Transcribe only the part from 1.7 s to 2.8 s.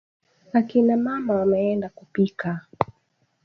kupika.